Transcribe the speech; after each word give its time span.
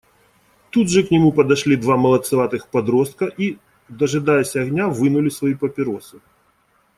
Тут 0.71 0.89
же 0.89 1.03
к 1.03 1.11
нему 1.11 1.31
подошли 1.31 1.75
два 1.75 1.95
молодцеватых 1.95 2.69
подростка 2.69 3.25
и, 3.27 3.59
дожидаясь 3.87 4.55
огня, 4.55 4.87
вынули 4.87 5.29
свои 5.29 5.53
папиросы. 5.53 6.21